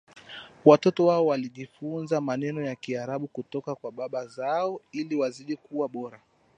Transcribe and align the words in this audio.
Watoto 0.65 1.05
wao 1.05 1.25
walijifunza 1.25 2.21
maneno 2.21 2.61
ya 2.63 2.75
Kiarabu 2.75 3.27
kutoka 3.27 3.75
kwa 3.75 3.91
baba 3.91 4.27
zao 4.27 4.81
ili 4.91 5.15
wazidi 5.15 5.55
kuwa 5.57 5.87
Bora 5.89 6.21